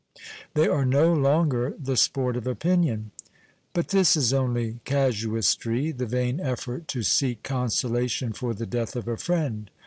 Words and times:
They 0.55 0.67
are 0.67 0.83
no 0.83 1.13
longer 1.13 1.75
the 1.77 1.95
sport 1.95 2.35
of 2.35 2.47
opinion. 2.47 3.11
But 3.71 3.89
this 3.89 4.17
is 4.17 4.33
only 4.33 4.79
casuistry, 4.83 5.91
the 5.91 6.07
vain 6.07 6.39
effort 6.39 6.87
to 6.87 7.03
seek 7.03 7.43
consolation 7.43 8.33
for 8.33 8.55
the 8.55 8.65
death 8.65 8.95
of 8.95 9.07
a 9.07 9.15
friend. 9.17 9.69